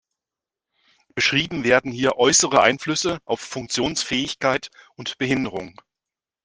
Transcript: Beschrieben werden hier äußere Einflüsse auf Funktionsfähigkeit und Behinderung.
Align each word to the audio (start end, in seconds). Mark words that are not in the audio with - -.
Beschrieben 1.13 1.63
werden 1.63 1.91
hier 1.91 2.17
äußere 2.17 2.59
Einflüsse 2.63 3.19
auf 3.23 3.39
Funktionsfähigkeit 3.39 4.71
und 4.95 5.15
Behinderung. 5.19 5.79